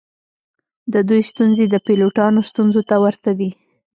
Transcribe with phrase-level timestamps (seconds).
[0.93, 3.49] د دوی ستونزې د پیلوټانو ستونزو ته ورته دي